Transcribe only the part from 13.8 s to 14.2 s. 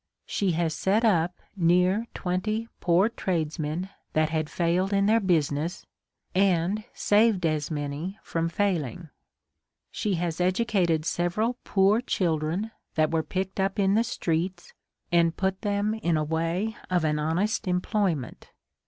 the